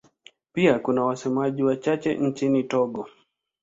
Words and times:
Pia 0.53 0.79
kuna 0.79 1.03
wasemaji 1.05 1.63
wachache 1.63 2.13
nchini 2.15 2.63
Togo. 2.63 3.09